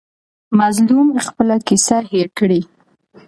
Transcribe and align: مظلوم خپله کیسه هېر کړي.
مظلوم 0.59 1.07
خپله 1.25 1.55
کیسه 1.67 1.97
هېر 2.11 2.27
کړي. 2.39 2.61